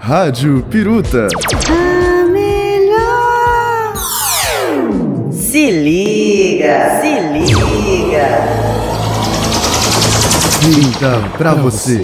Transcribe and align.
Rádio 0.00 0.62
Piruta. 0.70 1.26
A 1.68 2.28
melhor. 2.28 3.94
Se 5.32 5.70
liga, 5.70 7.00
se 7.00 7.20
liga. 7.32 8.28
Então, 10.88 11.28
pra 11.36 11.54
você. 11.54 12.02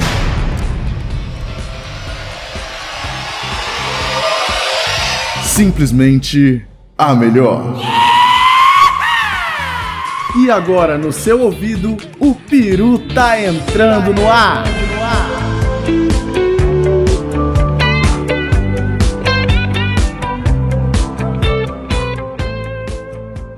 Simplesmente 5.44 6.66
a 6.96 7.14
melhor. 7.14 8.01
E 10.42 10.50
agora 10.50 10.98
no 10.98 11.12
seu 11.12 11.40
ouvido, 11.40 11.96
o 12.18 12.34
Peru 12.34 12.98
tá 13.14 13.40
entrando 13.40 14.12
no 14.12 14.28
ar. 14.28 14.64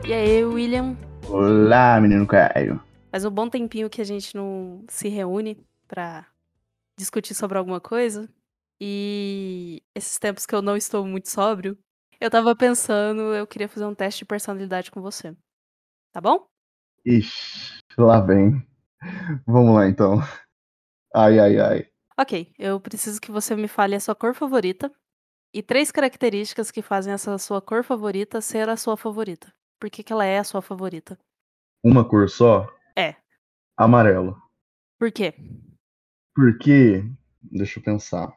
E 0.06 0.12
aí, 0.12 0.44
William? 0.44 0.94
Olá, 1.26 1.98
menino 2.02 2.26
Caio. 2.26 2.78
Faz 3.10 3.24
um 3.24 3.30
bom 3.30 3.48
tempinho 3.48 3.88
que 3.88 4.02
a 4.02 4.04
gente 4.04 4.36
não 4.36 4.84
se 4.86 5.08
reúne 5.08 5.56
pra 5.88 6.26
discutir 6.98 7.32
sobre 7.32 7.56
alguma 7.56 7.80
coisa. 7.80 8.28
E 8.78 9.82
esses 9.94 10.18
tempos 10.18 10.44
que 10.44 10.54
eu 10.54 10.60
não 10.60 10.76
estou 10.76 11.06
muito 11.06 11.30
sóbrio, 11.30 11.78
eu 12.20 12.30
tava 12.30 12.54
pensando, 12.54 13.34
eu 13.34 13.46
queria 13.46 13.70
fazer 13.70 13.86
um 13.86 13.94
teste 13.94 14.18
de 14.18 14.26
personalidade 14.26 14.90
com 14.90 15.00
você. 15.00 15.34
Tá 16.12 16.20
bom? 16.20 16.46
Ixi, 17.06 17.82
lá 17.98 18.20
vem. 18.20 18.66
Vamos 19.46 19.74
lá 19.74 19.86
então. 19.86 20.20
Ai, 21.14 21.38
ai, 21.38 21.58
ai. 21.58 21.88
Ok, 22.18 22.52
eu 22.58 22.80
preciso 22.80 23.20
que 23.20 23.30
você 23.30 23.54
me 23.54 23.68
fale 23.68 23.94
a 23.94 24.00
sua 24.00 24.14
cor 24.14 24.34
favorita 24.34 24.90
e 25.52 25.62
três 25.62 25.90
características 25.90 26.70
que 26.70 26.80
fazem 26.80 27.12
essa 27.12 27.36
sua 27.36 27.60
cor 27.60 27.84
favorita 27.84 28.40
ser 28.40 28.68
a 28.68 28.76
sua 28.76 28.96
favorita. 28.96 29.52
Por 29.78 29.90
que, 29.90 30.02
que 30.02 30.12
ela 30.12 30.24
é 30.24 30.38
a 30.38 30.44
sua 30.44 30.62
favorita? 30.62 31.18
Uma 31.84 32.08
cor 32.08 32.30
só? 32.30 32.66
É. 32.96 33.14
Amarelo. 33.76 34.40
Por 34.98 35.12
quê? 35.12 35.34
Porque. 36.34 37.04
Deixa 37.42 37.78
eu 37.78 37.84
pensar. 37.84 38.34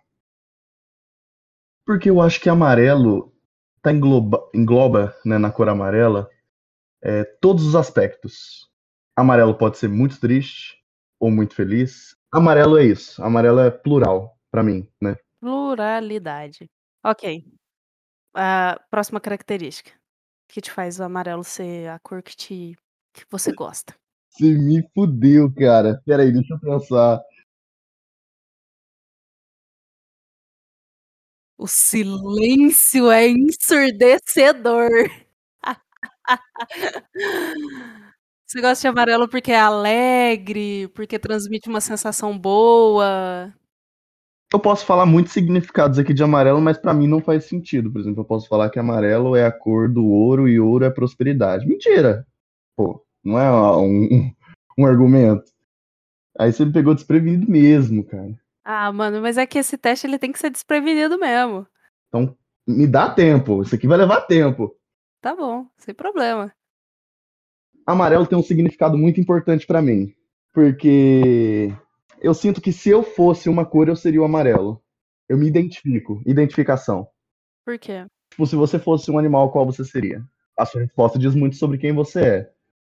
Porque 1.86 2.09
eu 2.09 2.22
acho 2.22 2.42
que 2.42 2.50
amarelo 2.50 3.34
tá 3.81 3.94
engloba, 3.94 4.50
engloba 4.54 5.16
né, 5.24 5.38
na 5.38 5.50
cor 5.50 5.70
amarela 5.70 6.30
é, 7.02 7.23
todos 7.42 7.66
os 7.66 7.76
aspectos. 7.76 8.67
Amarelo 9.16 9.58
pode 9.58 9.78
ser 9.78 9.88
muito 9.90 10.20
triste 10.20 10.78
ou 11.20 11.31
muito 11.31 11.56
feliz. 11.56 12.16
Amarelo 12.31 12.78
é 12.78 12.86
isso. 12.86 13.22
Amarelo 13.23 13.59
é 13.59 13.72
plural 13.72 14.38
pra 14.52 14.64
mim, 14.64 14.88
né? 15.02 15.16
Pluralidade. 15.40 16.70
Ok. 17.03 17.45
A 18.36 18.80
próxima 18.90 19.20
característica. 19.20 19.92
Que 20.48 20.62
te 20.62 20.72
faz 20.72 21.00
o 21.00 21.03
amarelo 21.03 21.44
ser 21.44 21.90
a 21.90 22.00
cor 22.00 22.22
que 22.22 22.36
te 22.36 22.75
que 23.14 23.25
você 23.30 23.52
gosta. 23.52 23.94
Você 24.30 24.53
me 24.53 24.88
fudeu, 24.94 25.52
cara. 25.52 26.00
Peraí, 26.06 26.31
deixa 26.31 26.53
eu 26.53 26.59
pensar. 26.59 27.23
O 31.58 31.66
silêncio 31.66 33.09
é 33.09 33.28
ensurdecedor. 33.30 34.90
Você 38.45 38.61
gosta 38.61 38.81
de 38.81 38.88
amarelo 38.88 39.28
porque 39.28 39.52
é 39.52 39.59
alegre, 39.59 40.88
porque 40.89 41.19
transmite 41.19 41.67
uma 41.67 41.81
sensação 41.81 42.38
boa. 42.38 43.53
Eu 44.53 44.59
posso 44.59 44.86
falar 44.86 45.06
muitos 45.06 45.34
significados 45.34 46.00
aqui 46.00 46.14
de 46.14 46.23
amarelo, 46.23 46.61
mas 46.61 46.78
pra 46.78 46.94
mim 46.94 47.08
não 47.08 47.19
faz 47.19 47.44
sentido. 47.44 47.92
Por 47.92 48.00
exemplo, 48.00 48.22
eu 48.22 48.25
posso 48.25 48.47
falar 48.47 48.69
que 48.69 48.80
amarelo 48.80 49.35
é 49.35 49.46
a 49.46 49.52
cor 49.52 49.90
do 49.91 50.06
ouro 50.06 50.47
e 50.47 50.57
ouro 50.57 50.85
é 50.85 50.90
prosperidade. 50.90 51.68
Mentira! 51.68 52.25
Pô, 52.78 53.06
não 53.22 53.38
é 53.38 53.78
um, 53.78 54.31
um 54.79 54.85
argumento. 54.85 55.52
Aí 56.40 56.53
você 56.53 56.63
me 56.63 56.72
pegou 56.72 56.96
desprevenido 56.96 57.52
mesmo, 57.52 58.06
cara. 58.06 58.34
Ah, 58.63 58.91
mano, 58.94 59.22
mas 59.22 59.38
é 59.38 59.46
que 59.46 59.57
esse 59.57 59.78
teste 59.78 60.07
ele 60.07 60.19
tem 60.19 60.31
que 60.31 60.40
ser 60.40 60.50
desprevenido 60.50 61.19
mesmo. 61.19 61.68
Então, 62.07 62.38
me 62.66 62.88
dá 62.88 63.09
tempo. 63.09 63.62
Isso 63.62 63.75
aqui 63.75 63.88
vai 63.88 63.97
levar 63.97 64.22
tempo. 64.22 64.77
Tá 65.28 65.36
bom, 65.36 65.68
sem 65.76 65.94
problema. 65.94 66.54
Amarelo 67.86 68.26
tem 68.26 68.38
um 68.38 68.42
significado 68.42 68.98
muito 68.98 69.20
importante 69.20 69.68
pra 69.68 69.82
mim. 69.82 70.16
Porque 70.54 71.70
eu 72.22 72.34
sinto 72.34 72.62
que 72.62 72.72
se 72.72 72.90
eu 72.90 73.04
fosse 73.04 73.50
uma 73.50 73.66
cor, 73.66 73.90
eu 73.90 73.96
seria 73.98 74.22
o 74.22 74.24
amarelo. 74.24 74.82
Eu 75.28 75.38
me 75.38 75.46
identifico. 75.46 76.24
Identificação. 76.26 77.10
Por 77.66 77.78
quê? 77.78 78.06
Tipo, 78.30 78.48
se 78.48 78.56
você 78.56 78.80
fosse 78.80 79.12
um 79.12 79.20
animal, 79.20 79.52
qual 79.52 79.66
você 79.66 79.84
seria? 79.84 80.24
A 80.58 80.66
sua 80.66 80.80
resposta 80.80 81.20
diz 81.20 81.36
muito 81.36 81.58
sobre 81.58 81.78
quem 81.78 81.92
você 81.92 82.22
é. 82.22 82.44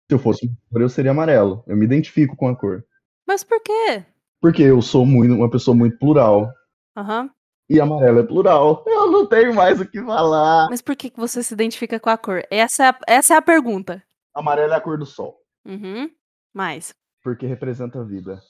Se 0.09 0.15
eu 0.15 0.19
fosse 0.19 0.45
uma 0.45 0.57
cor, 0.73 0.83
eu 0.83 0.89
seria 0.89 1.13
amarelo. 1.13 1.63
Eu 1.69 1.77
me 1.77 1.85
identifico 1.85 2.35
com 2.37 2.49
a 2.49 2.57
cor. 2.57 2.85
Mas 3.25 3.45
por 3.45 3.63
quê? 3.63 4.05
Porque 4.41 4.65
eu 4.65 4.83
sou 4.83 5.07
muito, 5.07 5.35
uma 5.35 5.49
pessoa 5.49 5.77
muito 5.77 5.97
plural. 6.01 6.53
Aham. 6.97 7.31
E 7.69 7.81
amarelo 7.81 8.21
é 8.21 8.23
plural. 8.23 8.85
Eu 8.87 9.11
não 9.11 9.27
tenho 9.27 9.55
mais 9.55 9.81
o 9.81 9.87
que 9.87 10.03
falar. 10.03 10.69
Mas 10.69 10.83
por 10.83 10.95
que 10.95 11.13
você 11.17 11.43
se 11.43 11.55
identifica 11.55 11.99
com 11.99 12.11
a 12.11 12.19
cor? 12.19 12.43
Essa 12.51 12.85
é 12.85 12.89
a, 12.89 12.99
essa 13.07 13.35
é 13.35 13.37
a 13.37 13.43
pergunta. 13.43 14.03
Amarelo 14.35 14.73
é 14.73 14.77
a 14.77 14.81
cor 14.81 14.99
do 14.99 15.07
sol. 15.07 15.39
Uhum. 15.65 16.11
Mais. 16.53 16.95
Porque 17.23 17.47
representa 17.47 18.01
a 18.01 18.05
vida. 18.05 18.41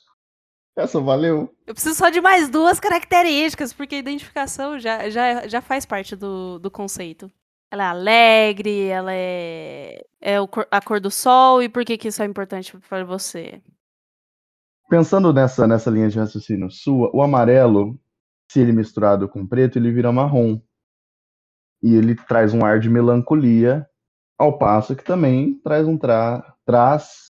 Essa 0.77 1.01
valeu? 1.01 1.55
Eu 1.67 1.75
preciso 1.75 1.95
só 1.95 2.11
de 2.11 2.21
mais 2.21 2.49
duas 2.49 2.81
características, 2.81 3.73
porque 3.73 3.95
a 3.95 3.99
identificação 3.99 4.79
já, 4.79 5.09
já, 5.09 5.47
já 5.47 5.61
faz 5.61 5.87
parte 5.87 6.17
do, 6.17 6.59
do 6.59 6.71
conceito. 6.71 7.31
Ela 7.71 7.85
é 7.85 7.87
alegre, 7.87 8.87
ela 8.87 9.13
é, 9.13 10.05
é 10.21 10.41
o 10.41 10.49
a 10.71 10.81
cor 10.81 11.01
do 11.01 11.11
sol, 11.11 11.63
e 11.63 11.69
por 11.69 11.85
que, 11.85 11.97
que 11.97 12.09
isso 12.09 12.23
é 12.23 12.27
importante 12.27 12.77
para 12.89 13.05
você? 13.05 13.63
Pensando 14.89 15.33
nessa, 15.33 15.67
nessa 15.67 15.91
linha 15.91 16.09
de 16.09 16.19
raciocínio 16.19 16.71
sua, 16.71 17.11
o 17.15 17.23
amarelo, 17.23 17.99
se 18.51 18.61
ele 18.61 18.73
misturado 18.73 19.29
com 19.29 19.47
preto, 19.47 19.79
ele 19.79 19.93
vira 19.93 20.13
marrom. 20.13 20.61
E 21.83 21.95
ele 21.95 22.15
traz 22.15 22.55
um 22.55 22.65
ar 22.65 22.81
de 22.81 22.89
melancolia, 22.89 23.87
ao 24.39 24.59
passo 24.59 24.97
que 24.97 25.05
também 25.05 25.59
traz 25.61 25.87
um 25.87 25.97
tra 25.99 26.55
traz 26.67 27.31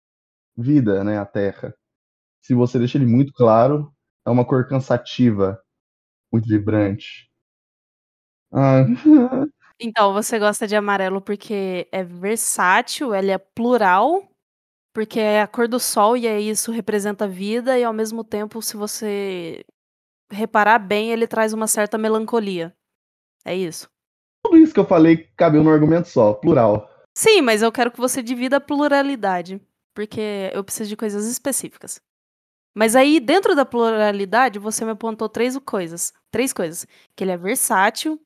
vida, 0.56 1.04
né, 1.04 1.18
à 1.18 1.26
terra. 1.26 1.74
Se 2.42 2.54
você 2.54 2.78
deixa 2.78 2.98
ele 2.98 3.06
muito 3.06 3.32
claro, 3.34 3.92
é 4.26 4.30
uma 4.30 4.44
cor 4.46 4.68
cansativa, 4.68 5.60
muito 6.32 6.48
vibrante. 6.48 7.28
Ah, 8.52 8.84
Então, 9.80 10.12
você 10.12 10.38
gosta 10.38 10.66
de 10.68 10.76
amarelo 10.76 11.20
porque 11.20 11.88
é 11.90 12.04
versátil, 12.04 13.14
ele 13.14 13.30
é 13.32 13.38
plural, 13.38 14.22
porque 14.94 15.20
é 15.20 15.42
a 15.42 15.48
cor 15.48 15.68
do 15.68 15.80
sol 15.80 16.16
e 16.16 16.28
aí 16.28 16.48
isso 16.50 16.72
representa 16.72 17.28
vida, 17.28 17.78
e 17.78 17.84
ao 17.84 17.92
mesmo 17.92 18.24
tempo, 18.24 18.62
se 18.62 18.76
você 18.76 19.64
reparar 20.30 20.78
bem, 20.78 21.10
ele 21.10 21.26
traz 21.26 21.52
uma 21.52 21.66
certa 21.66 21.98
melancolia. 21.98 22.74
É 23.44 23.54
isso? 23.54 23.88
tudo 24.44 24.58
isso 24.58 24.74
que 24.74 24.80
eu 24.80 24.86
falei 24.86 25.28
cabeu 25.36 25.64
num 25.64 25.70
argumento 25.70 26.08
só, 26.08 26.34
plural. 26.34 26.90
Sim, 27.16 27.40
mas 27.40 27.62
eu 27.62 27.72
quero 27.72 27.90
que 27.90 27.98
você 27.98 28.22
divida 28.22 28.56
a 28.56 28.60
pluralidade, 28.60 29.60
porque 29.94 30.50
eu 30.52 30.62
preciso 30.62 30.90
de 30.90 30.96
coisas 30.96 31.26
específicas. 31.26 32.00
Mas 32.76 32.96
aí, 32.96 33.20
dentro 33.20 33.54
da 33.54 33.64
pluralidade, 33.64 34.58
você 34.58 34.84
me 34.84 34.90
apontou 34.90 35.28
três 35.28 35.56
coisas. 35.58 36.12
Três 36.30 36.52
coisas. 36.52 36.86
Que 37.16 37.22
ele 37.22 37.30
é 37.30 37.36
versátil, 37.36 38.20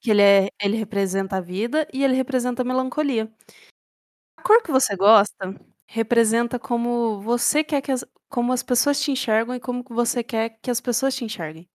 que 0.00 0.10
ele, 0.10 0.22
é, 0.22 0.48
ele 0.60 0.76
representa 0.76 1.36
a 1.36 1.40
vida 1.40 1.86
e 1.92 2.02
ele 2.02 2.14
representa 2.14 2.62
a 2.62 2.64
melancolia. 2.64 3.32
A 4.36 4.42
cor 4.42 4.62
que 4.62 4.72
você 4.72 4.96
gosta 4.96 5.54
representa 5.86 6.58
como 6.58 7.20
você 7.20 7.62
quer 7.64 7.80
que 7.80 7.92
as, 7.92 8.04
como 8.28 8.52
as 8.52 8.62
pessoas 8.62 9.00
te 9.00 9.10
enxergam 9.10 9.54
e 9.54 9.60
como 9.60 9.84
você 9.88 10.22
quer 10.22 10.58
que 10.62 10.70
as 10.70 10.80
pessoas 10.80 11.14
te 11.14 11.24
enxerguem. 11.24 11.68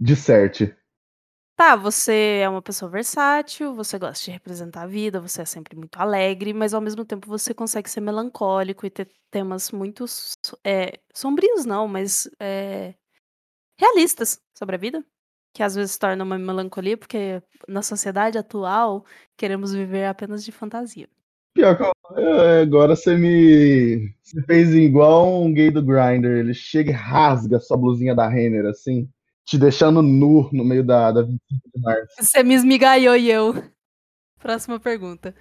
Disserte. 0.00 0.76
Tá, 1.56 1.76
você 1.76 2.40
é 2.42 2.48
uma 2.48 2.60
pessoa 2.60 2.90
versátil, 2.90 3.74
você 3.74 3.96
gosta 3.96 4.24
de 4.24 4.32
representar 4.32 4.82
a 4.82 4.86
vida, 4.88 5.20
você 5.20 5.42
é 5.42 5.44
sempre 5.44 5.76
muito 5.76 5.96
alegre, 5.98 6.52
mas 6.52 6.74
ao 6.74 6.80
mesmo 6.80 7.04
tempo 7.04 7.28
você 7.28 7.54
consegue 7.54 7.88
ser 7.88 8.00
melancólico 8.00 8.84
e 8.84 8.90
ter 8.90 9.08
temas 9.30 9.70
muito 9.70 10.04
é, 10.64 10.98
sombrios, 11.14 11.64
não, 11.64 11.86
mas 11.86 12.28
é, 12.40 12.94
realistas 13.78 14.40
sobre 14.58 14.76
a 14.76 14.78
vida, 14.78 15.04
que 15.54 15.62
às 15.62 15.74
vezes 15.76 15.96
torna 15.96 16.24
uma 16.24 16.36
melancolia, 16.36 16.96
porque 16.98 17.40
na 17.68 17.80
sociedade 17.80 18.36
atual 18.36 19.06
queremos 19.36 19.72
viver 19.72 20.04
apenas 20.06 20.44
de 20.44 20.50
fantasia. 20.50 21.08
Pior 21.54 21.76
que 21.76 21.84
eu- 21.84 22.60
agora 22.62 22.96
você 22.96 23.16
me. 23.16 24.12
Você 24.20 24.42
fez 24.42 24.74
igual 24.74 25.40
um 25.40 25.54
gay 25.54 25.70
do 25.70 25.80
Grindr. 25.80 26.26
Ele 26.26 26.52
chega 26.52 26.90
e 26.90 26.92
rasga 26.92 27.60
sua 27.60 27.76
blusinha 27.76 28.12
da 28.14 28.28
Renner, 28.28 28.66
assim, 28.66 29.08
te 29.46 29.56
deixando 29.56 30.02
nu 30.02 30.50
no 30.52 30.64
meio 30.64 30.82
da, 30.84 31.12
da 31.12 31.22
25 31.22 31.40
de 31.72 31.80
março. 31.80 32.14
Você 32.18 32.42
me 32.42 32.54
esmigalhou 32.54 33.14
e 33.16 33.30
eu. 33.30 33.54
Próxima 34.40 34.80
pergunta. 34.80 35.32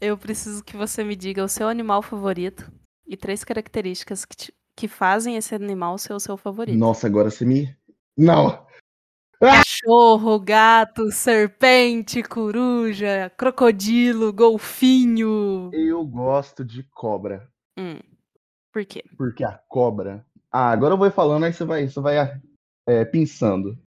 Eu 0.00 0.16
preciso 0.16 0.64
que 0.64 0.76
você 0.76 1.04
me 1.04 1.14
diga 1.14 1.44
o 1.44 1.48
seu 1.48 1.68
animal 1.68 2.00
favorito 2.00 2.72
e 3.06 3.16
três 3.16 3.44
características 3.44 4.24
que, 4.24 4.36
te- 4.36 4.54
que 4.74 4.88
fazem 4.88 5.36
esse 5.36 5.54
animal 5.54 5.98
ser 5.98 6.14
o 6.14 6.20
seu 6.20 6.36
favorito. 6.38 6.78
Nossa, 6.78 7.06
agora 7.06 7.30
você 7.30 7.44
me. 7.44 7.76
Não! 8.16 8.66
Cachorro, 9.40 10.40
gato, 10.40 11.12
serpente, 11.12 12.24
coruja, 12.24 13.30
crocodilo, 13.36 14.32
golfinho. 14.32 15.70
Eu 15.72 16.04
gosto 16.04 16.64
de 16.64 16.82
cobra. 16.82 17.48
Hum, 17.78 18.00
por 18.72 18.84
quê? 18.84 19.04
Porque 19.16 19.44
a 19.44 19.56
cobra. 19.68 20.26
Ah, 20.50 20.70
agora 20.70 20.94
eu 20.94 20.98
vou 20.98 21.10
falando, 21.10 21.44
aí 21.44 21.52
você 21.52 21.64
vai, 21.64 21.88
você 21.88 22.00
vai 22.00 22.16
é, 22.86 23.04
pensando. 23.04 23.78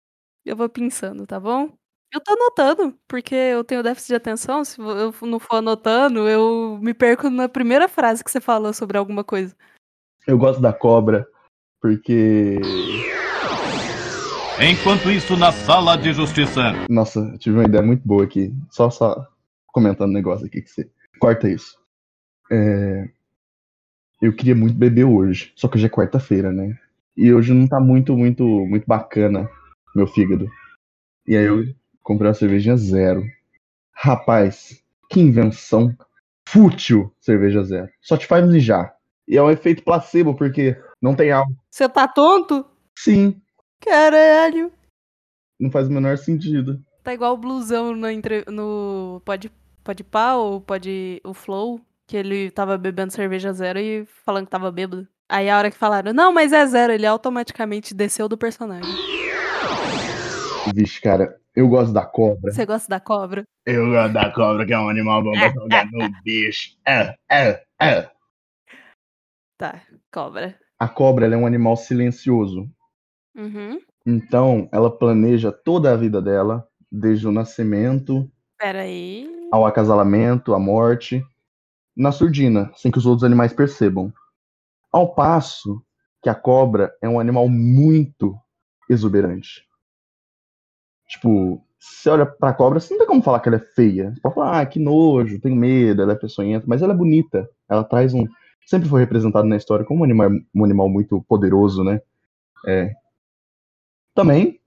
Eu 0.46 0.56
vou 0.56 0.70
pensando, 0.70 1.28
tá 1.28 1.38
bom? 1.38 1.70
Eu 2.14 2.22
tô 2.22 2.34
anotando, 2.34 2.98
porque 3.08 3.36
eu 3.36 3.64
tenho 3.64 3.84
déficit 3.84 4.10
de 4.10 4.16
atenção. 4.16 4.64
Se 4.64 4.80
eu 4.80 5.14
não 5.22 5.40
for 5.40 5.58
anotando, 5.58 6.30
eu 6.30 6.78
me 6.82 6.94
perco 6.94 7.30
na 7.30 7.50
primeira 7.50 7.90
frase 7.90 8.24
que 8.24 8.32
você 8.32 8.40
falou 8.40 8.74
sobre 8.74 8.98
alguma 8.98 9.24
coisa. 9.24 9.56
Eu 10.26 10.38
gosto 10.38 10.62
da 10.62 10.72
cobra 10.72 11.28
porque. 11.82 12.58
Enquanto 14.64 15.10
isso, 15.10 15.36
na 15.36 15.52
sala 15.52 15.98
de 15.98 16.14
justiça. 16.14 16.62
Nossa, 16.88 17.20
eu 17.20 17.38
tive 17.40 17.58
uma 17.58 17.66
ideia 17.66 17.84
muito 17.84 18.08
boa 18.08 18.24
aqui. 18.24 18.54
Só, 18.70 18.92
só 18.92 19.28
comentando 19.68 20.12
um 20.12 20.14
negócio 20.14 20.46
aqui 20.46 20.62
que 20.62 20.70
você. 20.70 20.88
Corta 21.20 21.50
isso. 21.50 21.78
É, 22.52 23.10
Eu 24.22 24.34
queria 24.36 24.56
muito 24.56 24.76
beber 24.78 25.06
hoje. 25.06 25.52
Só 25.56 25.68
que 25.68 25.78
hoje 25.78 25.88
é 25.88 25.90
quarta-feira, 25.90 26.52
né? 26.52 26.78
E 27.18 27.34
hoje 27.34 27.54
não 27.54 27.68
tá 27.68 27.80
muito, 27.80 28.16
muito, 28.16 28.44
muito 28.44 28.86
bacana 28.86 29.50
meu 29.96 30.06
fígado. 30.06 30.48
E 31.28 31.36
aí 31.36 31.46
eu 31.46 31.64
comprei 32.04 32.28
uma 32.28 32.34
cervejinha 32.36 32.78
zero. 32.78 33.24
Rapaz, 33.94 34.82
que 35.10 35.20
invenção 35.20 35.96
fútil 36.48 37.12
cerveja 37.20 37.64
zero. 37.64 37.90
Só 38.02 38.16
te 38.16 38.28
faz 38.28 38.48
mijar. 38.48 38.94
E 39.28 39.38
é 39.38 39.42
um 39.42 39.50
efeito 39.50 39.84
placebo, 39.84 40.36
porque 40.36 40.80
não 41.02 41.16
tem 41.16 41.32
álcool. 41.32 41.56
Você 41.70 41.90
tá 41.90 42.08
tonto? 42.08 42.66
Sim, 42.96 43.42
Caralho. 43.82 44.72
não 45.60 45.70
faz 45.70 45.88
o 45.88 45.92
menor 45.92 46.18
sentido. 46.18 46.82
Tá 47.04 47.14
igual 47.14 47.34
o 47.34 47.38
blusão 47.38 47.96
na 47.96 48.14
entre... 48.14 48.46
no 48.48 49.22
pode 49.26 49.52
pode 49.84 50.04
pá 50.04 50.36
ou 50.36 50.62
pode 50.62 51.20
o 51.24 51.34
flow, 51.34 51.82
que 52.08 52.16
ele 52.16 52.52
tava 52.52 52.78
bebendo 52.78 53.12
cerveja 53.12 53.52
zero 53.52 53.80
e 53.80 54.06
falando 54.26 54.46
que 54.46 54.52
tava 54.52 54.72
bêbado. 54.72 55.08
Aí 55.28 55.50
a 55.50 55.58
hora 55.58 55.72
que 55.72 55.78
falaram, 55.78 56.14
não, 56.14 56.32
mas 56.32 56.54
é 56.54 56.66
zero, 56.66 56.94
ele 56.94 57.06
automaticamente 57.06 57.94
desceu 57.94 58.28
do 58.28 58.38
personagem. 58.38 58.94
Vixe, 60.76 61.02
cara, 61.02 61.40
eu 61.56 61.68
gosto 61.68 61.94
da 61.94 62.06
cobra. 62.06 62.52
Você 62.52 62.66
gosta 62.66 62.88
da 62.88 63.00
cobra? 63.00 63.44
Eu 63.66 63.90
gosto 63.90 64.14
da 64.14 64.32
cobra, 64.32 64.66
que 64.66 64.74
é 64.74 64.78
um 64.78 64.90
animal 64.90 65.24
bom 65.24 65.32
pra 65.32 65.50
jogar 65.50 65.86
no 65.92 66.10
bicho. 66.24 66.78
É, 66.86 67.16
é, 67.30 67.64
é. 67.82 68.10
Tá, 69.58 69.82
cobra. 70.12 70.60
A 70.78 70.88
cobra 70.88 71.26
ela 71.26 71.36
é 71.36 71.38
um 71.38 71.46
animal 71.46 71.78
silencioso. 71.78 72.70
Uhum. 73.36 73.80
Então, 74.06 74.68
ela 74.72 74.90
planeja 74.90 75.52
toda 75.52 75.92
a 75.92 75.98
vida 75.98 76.22
dela, 76.22 76.68
desde 76.92 77.28
o 77.28 77.32
nascimento 77.32 78.30
Pera 78.58 78.82
aí. 78.82 79.30
ao 79.52 79.66
acasalamento, 79.66 80.54
à 80.54 80.60
morte, 80.60 81.24
na 81.96 82.12
surdina, 82.12 82.72
sem 82.76 82.92
que 82.92 82.98
os 82.98 83.06
outros 83.06 83.24
animais 83.24 83.54
percebam. 83.54 84.12
Ao 84.92 85.14
passo 85.14 85.82
que 86.22 86.30
a 86.30 86.36
cobra 86.36 86.94
é 87.02 87.08
um 87.08 87.20
animal 87.20 87.48
muito 87.48 88.36
exuberante. 88.90 89.66
Tipo, 91.08 91.64
você 91.80 92.10
olha 92.10 92.26
pra 92.26 92.54
cobra, 92.54 92.80
você 92.80 92.94
não 92.94 93.00
tem 93.00 93.08
como 93.08 93.24
falar 93.24 93.40
que 93.40 93.50
ela 93.50 93.58
é 93.58 93.60
feia. 93.60 94.12
Você 94.14 94.22
pode 94.22 94.36
falar, 94.36 94.62
ah, 94.62 94.66
que 94.66 94.80
nojo, 94.80 95.40
tenho 95.40 95.56
medo, 95.56 96.02
ela 96.02 96.14
é 96.14 96.16
peçonhenta, 96.16 96.66
mas 96.68 96.82
ela 96.82 96.94
é 96.94 96.98
bonita. 96.98 97.50
Ela 97.70 97.84
traz 97.84 98.14
um. 98.14 98.26
Sempre 98.66 98.88
foi 98.88 99.02
representado 99.02 99.48
na 99.48 99.58
história 99.58 99.86
como 99.86 100.02
um 100.02 100.04
animal, 100.04 100.30
um 100.54 100.64
animal 100.64 100.88
muito 100.90 101.24
poderoso, 101.28 101.84
né? 101.84 102.02
É. 102.68 102.94
Também 104.14 104.60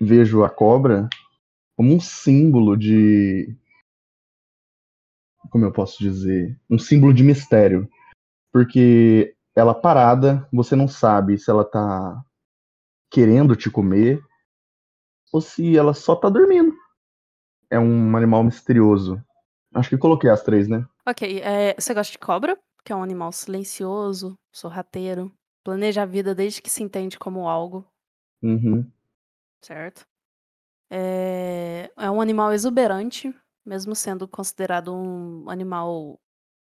vejo 0.00 0.44
a 0.44 0.50
cobra 0.50 1.08
como 1.76 1.94
um 1.94 2.00
símbolo 2.00 2.76
de. 2.76 3.56
Como 5.50 5.64
eu 5.64 5.72
posso 5.72 5.98
dizer? 5.98 6.58
Um 6.68 6.78
símbolo 6.78 7.12
de 7.12 7.22
mistério. 7.22 7.88
Porque 8.52 9.36
ela 9.54 9.74
parada, 9.74 10.48
você 10.52 10.74
não 10.74 10.88
sabe 10.88 11.38
se 11.38 11.50
ela 11.50 11.64
tá 11.64 12.24
querendo 13.10 13.54
te 13.54 13.70
comer 13.70 14.20
ou 15.32 15.40
se 15.40 15.76
ela 15.76 15.94
só 15.94 16.16
tá 16.16 16.28
dormindo. 16.28 16.74
É 17.70 17.78
um 17.78 18.16
animal 18.16 18.42
misterioso. 18.44 19.22
Acho 19.72 19.90
que 19.90 19.98
coloquei 19.98 20.30
as 20.30 20.42
três, 20.42 20.68
né? 20.68 20.86
Ok, 21.06 21.40
é, 21.40 21.74
você 21.78 21.92
gosta 21.92 22.12
de 22.12 22.18
cobra? 22.18 22.56
Que 22.84 22.92
é 22.92 22.96
um 22.96 23.02
animal 23.02 23.32
silencioso, 23.32 24.38
sorrateiro, 24.52 25.32
planeja 25.64 26.02
a 26.02 26.06
vida 26.06 26.34
desde 26.34 26.62
que 26.62 26.70
se 26.70 26.82
entende 26.82 27.18
como 27.18 27.48
algo, 27.48 27.84
Uhum. 28.44 28.92
certo? 29.62 30.06
É, 30.90 31.90
é 31.96 32.10
um 32.10 32.20
animal 32.20 32.52
exuberante, 32.52 33.34
mesmo 33.64 33.94
sendo 33.94 34.28
considerado 34.28 34.94
um 34.94 35.48
animal 35.50 36.20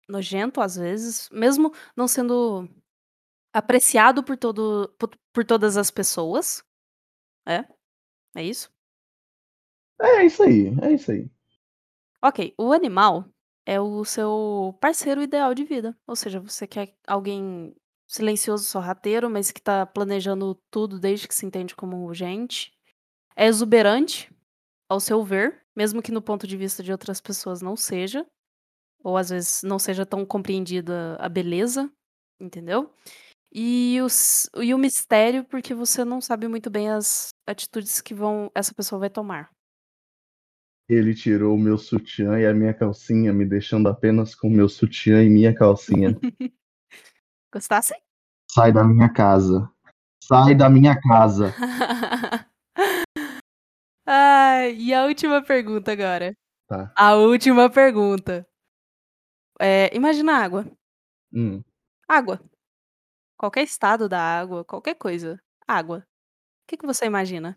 nojento 0.08 0.60
às 0.60 0.76
vezes, 0.76 1.28
mesmo 1.30 1.72
não 1.96 2.08
sendo 2.08 2.68
apreciado 3.52 4.24
por, 4.24 4.36
todo, 4.36 4.94
por, 4.98 5.10
por 5.32 5.44
todas 5.44 5.76
as 5.76 5.90
pessoas. 5.90 6.64
É? 7.46 7.64
É 8.36 8.44
isso? 8.44 8.72
É 10.00 10.24
isso 10.26 10.42
aí, 10.42 10.68
é 10.82 10.92
isso 10.92 11.10
aí. 11.10 11.30
Ok, 12.22 12.54
o 12.58 12.72
animal 12.72 13.28
é 13.66 13.80
o 13.80 14.04
seu 14.04 14.76
parceiro 14.80 15.22
ideal 15.22 15.54
de 15.54 15.64
vida. 15.64 15.96
Ou 16.06 16.16
seja, 16.16 16.40
você 16.40 16.66
quer 16.66 16.96
alguém 17.06 17.74
silencioso, 18.06 18.64
sorrateiro, 18.64 19.30
mas 19.30 19.50
que 19.50 19.60
tá 19.60 19.84
planejando 19.86 20.58
tudo 20.70 20.98
desde 20.98 21.28
que 21.28 21.34
se 21.34 21.46
entende 21.46 21.74
como 21.74 22.12
gente. 22.14 22.72
É 23.36 23.46
exuberante, 23.46 24.32
ao 24.88 25.00
seu 25.00 25.24
ver, 25.24 25.62
mesmo 25.74 26.02
que 26.02 26.12
no 26.12 26.22
ponto 26.22 26.46
de 26.46 26.56
vista 26.56 26.82
de 26.82 26.92
outras 26.92 27.20
pessoas 27.20 27.60
não 27.60 27.76
seja. 27.76 28.26
Ou 29.02 29.16
às 29.16 29.30
vezes 29.30 29.62
não 29.62 29.78
seja 29.78 30.06
tão 30.06 30.24
compreendida 30.24 31.16
a 31.20 31.28
beleza, 31.28 31.90
entendeu? 32.40 32.90
E, 33.52 34.00
os, 34.02 34.48
e 34.56 34.74
o 34.74 34.78
mistério, 34.78 35.44
porque 35.44 35.74
você 35.74 36.04
não 36.04 36.20
sabe 36.20 36.48
muito 36.48 36.70
bem 36.70 36.90
as 36.90 37.28
atitudes 37.46 38.00
que 38.00 38.14
vão 38.14 38.50
essa 38.54 38.74
pessoa 38.74 38.98
vai 38.98 39.10
tomar. 39.10 39.50
Ele 40.88 41.14
tirou 41.14 41.54
o 41.54 41.58
meu 41.58 41.78
sutiã 41.78 42.38
e 42.38 42.46
a 42.46 42.52
minha 42.52 42.74
calcinha, 42.74 43.32
me 43.32 43.46
deixando 43.46 43.88
apenas 43.88 44.34
com 44.34 44.50
meu 44.50 44.68
sutiã 44.68 45.22
e 45.22 45.30
minha 45.30 45.54
calcinha. 45.54 46.18
Gostasse? 47.54 47.94
Sai 48.50 48.72
da 48.72 48.82
minha 48.82 49.12
casa. 49.12 49.70
Sai 50.20 50.56
da 50.56 50.68
minha 50.68 51.00
casa. 51.00 51.54
Ai, 54.04 54.74
e 54.74 54.92
a 54.92 55.04
última 55.04 55.40
pergunta 55.40 55.92
agora. 55.92 56.36
Tá. 56.66 56.92
A 56.96 57.14
última 57.14 57.70
pergunta. 57.70 58.44
É, 59.60 59.94
imagina 59.96 60.42
água. 60.42 60.66
Hum. 61.32 61.62
Água. 62.08 62.40
Qualquer 63.38 63.62
estado 63.62 64.08
da 64.08 64.20
água, 64.20 64.64
qualquer 64.64 64.96
coisa. 64.96 65.40
Água. 65.66 65.98
O 65.98 66.66
que, 66.66 66.76
que 66.76 66.86
você 66.86 67.06
imagina? 67.06 67.56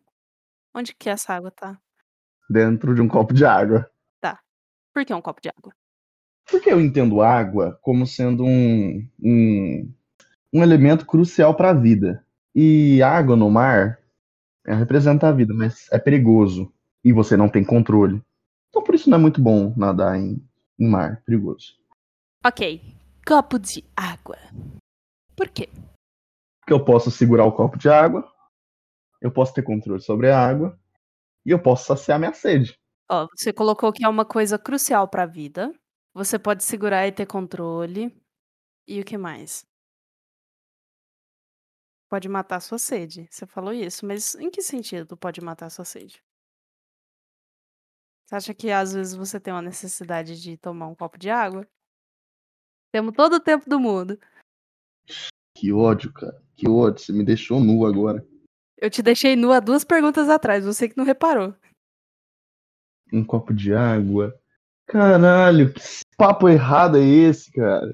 Onde 0.75 0.93
que 0.93 1.09
essa 1.09 1.33
água 1.33 1.49
tá? 1.49 1.81
Dentro 2.47 2.93
de 2.93 3.01
um 3.01 3.07
copo 3.07 3.33
de 3.33 3.43
água. 3.45 3.91
Por 4.97 5.05
que 5.05 5.13
um 5.13 5.21
copo 5.21 5.39
de 5.39 5.49
água? 5.49 5.71
Porque 6.49 6.71
eu 6.71 6.79
entendo 6.79 7.21
água 7.21 7.77
como 7.81 8.07
sendo 8.07 8.43
um, 8.43 9.07
um, 9.21 9.93
um 10.53 10.63
elemento 10.63 11.05
crucial 11.05 11.55
para 11.55 11.71
a 11.71 11.73
vida. 11.73 12.25
E 12.55 13.01
água 13.01 13.35
no 13.35 13.49
mar 13.49 13.99
é, 14.65 14.73
representa 14.73 15.27
a 15.27 15.31
vida, 15.31 15.53
mas 15.53 15.87
é 15.91 15.99
perigoso. 15.99 16.71
E 17.03 17.11
você 17.11 17.37
não 17.37 17.49
tem 17.49 17.63
controle. 17.63 18.21
Então 18.69 18.83
por 18.83 18.95
isso 18.95 19.09
não 19.09 19.17
é 19.17 19.21
muito 19.21 19.41
bom 19.41 19.73
nadar 19.75 20.17
em, 20.17 20.41
em 20.79 20.87
mar. 20.87 21.21
Perigoso. 21.25 21.75
Ok. 22.45 22.81
Copo 23.25 23.59
de 23.59 23.83
água. 23.95 24.37
Por 25.35 25.49
quê? 25.49 25.69
Porque 26.61 26.73
eu 26.73 26.83
posso 26.83 27.11
segurar 27.11 27.45
o 27.45 27.51
copo 27.51 27.77
de 27.77 27.87
água, 27.87 28.29
eu 29.21 29.31
posso 29.31 29.53
ter 29.53 29.61
controle 29.61 30.01
sobre 30.01 30.29
a 30.29 30.39
água, 30.39 30.77
e 31.45 31.51
eu 31.51 31.59
posso 31.59 31.85
saciar 31.85 32.19
minha 32.19 32.33
sede. 32.33 32.77
Ó, 33.09 33.27
você 33.33 33.53
colocou 33.53 33.93
que 33.93 34.03
é 34.03 34.09
uma 34.09 34.25
coisa 34.25 34.57
crucial 34.59 35.07
pra 35.07 35.25
vida. 35.25 35.71
Você 36.17 36.39
pode 36.39 36.63
segurar 36.63 37.05
e 37.05 37.11
ter 37.11 37.27
controle. 37.27 38.11
E 38.87 38.99
o 38.99 39.05
que 39.05 39.19
mais? 39.19 39.63
Pode 42.09 42.27
matar 42.27 42.59
sua 42.59 42.79
sede. 42.79 43.27
Você 43.29 43.45
falou 43.45 43.71
isso, 43.71 44.03
mas 44.03 44.33
em 44.33 44.49
que 44.49 44.63
sentido 44.63 45.15
pode 45.15 45.39
matar 45.41 45.69
sua 45.69 45.85
sede? 45.85 46.19
Você 48.25 48.35
acha 48.35 48.53
que 48.55 48.71
às 48.71 48.93
vezes 48.93 49.13
você 49.13 49.39
tem 49.39 49.53
uma 49.53 49.61
necessidade 49.61 50.41
de 50.41 50.57
tomar 50.57 50.87
um 50.87 50.95
copo 50.95 51.19
de 51.19 51.29
água? 51.29 51.67
Temos 52.91 53.13
todo 53.15 53.35
o 53.35 53.39
tempo 53.39 53.69
do 53.69 53.79
mundo. 53.79 54.19
Que 55.55 55.71
ódio, 55.71 56.11
cara. 56.11 56.43
Que 56.55 56.67
ódio. 56.67 56.99
Você 56.99 57.13
me 57.13 57.23
deixou 57.23 57.59
nu 57.59 57.85
agora. 57.85 58.27
Eu 58.75 58.89
te 58.89 59.03
deixei 59.03 59.35
nua 59.35 59.61
duas 59.61 59.83
perguntas 59.83 60.29
atrás, 60.29 60.65
você 60.65 60.89
que 60.89 60.97
não 60.97 61.05
reparou. 61.05 61.55
Um 63.13 63.23
copo 63.23 63.53
de 63.53 63.71
água. 63.71 64.35
Caralho, 64.87 65.73
que 65.73 65.81
papo 66.17 66.47
errado 66.47 66.97
é 66.97 67.03
esse, 67.03 67.51
cara? 67.51 67.93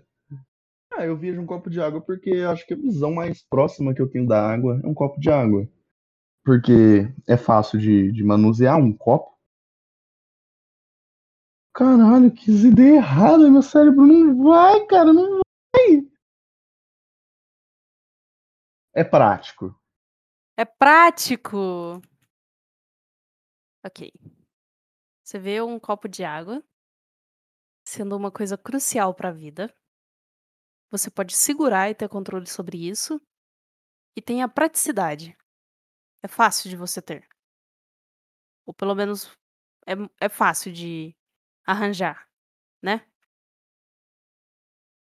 Ah, 0.91 1.03
eu 1.03 1.17
vejo 1.17 1.41
um 1.41 1.45
copo 1.45 1.67
de 1.67 1.81
água 1.81 2.00
porque 2.00 2.29
acho 2.47 2.67
que 2.67 2.75
a 2.75 2.77
visão 2.77 3.12
mais 3.12 3.41
próxima 3.41 3.95
que 3.95 4.01
eu 4.01 4.07
tenho 4.07 4.27
da 4.27 4.39
água 4.47 4.79
é 4.83 4.88
um 4.88 4.93
copo 4.93 5.19
de 5.19 5.31
água. 5.31 5.67
Porque 6.45 7.12
é 7.27 7.35
fácil 7.35 7.79
de, 7.79 8.12
de 8.12 8.23
manusear 8.23 8.77
um 8.77 8.95
copo. 8.95 9.35
Caralho, 11.73 12.31
que 12.31 12.51
ideia 12.51 12.97
errada, 12.97 13.50
meu 13.50 13.63
cérebro 13.63 14.05
não 14.05 14.43
vai, 14.43 14.85
cara, 14.85 15.12
não 15.12 15.41
vai. 15.75 16.07
É 18.93 19.03
prático. 19.03 19.75
É 20.55 20.63
prático. 20.63 22.00
Ok. 23.83 24.13
Você 25.23 25.39
vê 25.39 25.59
um 25.59 25.79
copo 25.79 26.07
de 26.07 26.23
água 26.23 26.63
sendo 27.83 28.15
uma 28.15 28.31
coisa 28.31 28.57
crucial 28.57 29.13
para 29.13 29.29
a 29.29 29.33
vida. 29.33 29.73
Você 30.91 31.09
pode 31.09 31.35
segurar 31.35 31.89
e 31.89 31.95
ter 31.95 32.07
controle 32.07 32.47
sobre 32.47 32.87
isso. 32.87 33.19
E 34.15 34.21
tem 34.21 34.43
a 34.43 34.47
praticidade. 34.47 35.35
É 36.23 36.27
fácil 36.27 36.69
de 36.69 36.77
você 36.77 37.01
ter. 37.01 37.27
Ou 38.65 38.73
pelo 38.73 38.95
menos 38.95 39.31
é, 39.87 39.93
é 40.25 40.29
fácil 40.29 40.71
de 40.71 41.15
arranjar, 41.65 42.27
né? 42.81 43.05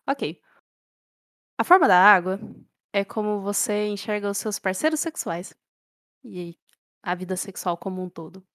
Ok. 0.06 0.40
A 1.58 1.64
forma 1.64 1.86
da 1.88 1.96
água 1.96 2.38
é 2.92 3.04
como 3.04 3.40
você 3.40 3.86
enxerga 3.86 4.30
os 4.30 4.38
seus 4.38 4.58
parceiros 4.58 5.00
sexuais 5.00 5.54
e 6.24 6.58
a 7.02 7.14
vida 7.14 7.36
sexual 7.36 7.76
como 7.76 8.02
um 8.02 8.10
todo. 8.10 8.46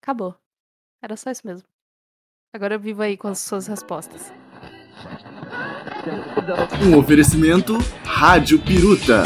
Acabou. 0.00 0.45
Era 1.06 1.16
só 1.16 1.30
isso 1.30 1.42
mesmo. 1.46 1.62
Agora 2.52 2.74
eu 2.74 2.80
vivo 2.80 3.00
aí 3.00 3.16
com 3.16 3.28
as 3.28 3.38
suas 3.38 3.68
respostas. 3.68 4.32
Um 6.84 6.98
oferecimento 6.98 7.78
Rádio 8.04 8.60
Piruta. 8.60 9.22